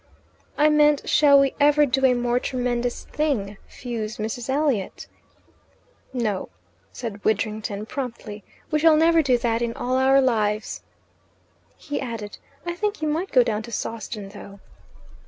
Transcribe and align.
"I 0.57 0.67
meant 0.69 1.07
shall 1.07 1.39
we 1.39 1.53
ever 1.59 1.85
do 1.85 2.03
a 2.07 2.15
more 2.15 2.39
tremendous 2.39 3.03
thing, 3.03 3.57
fuse 3.67 4.17
Mrs. 4.17 4.49
Elliot." 4.49 5.05
"No," 6.11 6.49
said 6.91 7.23
Widdrington 7.23 7.85
promptly. 7.85 8.43
"We 8.71 8.79
shall 8.79 8.95
never 8.97 9.21
do 9.21 9.37
that 9.37 9.61
in 9.61 9.73
all 9.75 9.97
our 9.97 10.19
lives." 10.19 10.81
He 11.77 12.01
added, 12.01 12.39
"I 12.65 12.73
think 12.73 13.03
you 13.03 13.07
might 13.09 13.31
go 13.31 13.43
down 13.43 13.61
to 13.61 13.71
Sawston, 13.71 14.29
though." 14.29 14.59